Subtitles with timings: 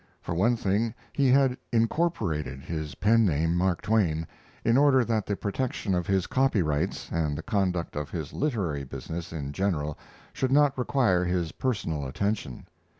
[0.19, 4.25] For one thing, he had incorporated his pen name, Mark Twain,
[4.65, 9.31] in order that the protection of his copyrights and the conduct of his literary business
[9.31, 9.99] in general
[10.33, 12.65] should not require his personal attention.